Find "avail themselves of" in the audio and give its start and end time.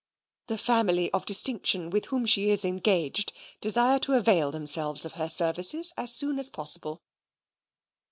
4.13-5.11